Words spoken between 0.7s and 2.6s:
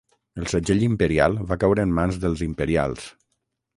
imperial va caure en mans dels